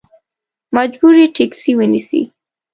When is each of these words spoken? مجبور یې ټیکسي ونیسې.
مجبور 0.75 1.13
یې 1.21 1.27
ټیکسي 1.35 1.71
ونیسې. 1.75 2.21